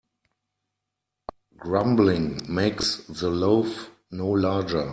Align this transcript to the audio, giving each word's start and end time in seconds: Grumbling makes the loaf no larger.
Grumbling 1.57 2.41
makes 2.49 3.05
the 3.05 3.29
loaf 3.29 3.91
no 4.09 4.29
larger. 4.29 4.89